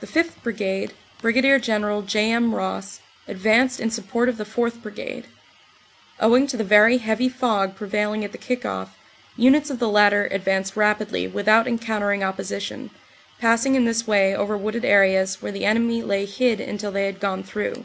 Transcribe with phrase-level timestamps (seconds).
[0.00, 1.62] The 5th Brigade, Brig.
[1.62, 2.32] General J.
[2.32, 2.54] M.
[2.54, 4.80] Ross, advanced in support of the 4th.
[4.80, 5.26] Brigade.
[6.18, 8.96] Owing to the very heavy fog prevailing at the kick off,
[9.36, 12.88] units of the latter advanced rapidly without encountering opposition,
[13.38, 17.20] passing in this way over wooded areas where the enemy lay hid until they had
[17.20, 17.84] gone through.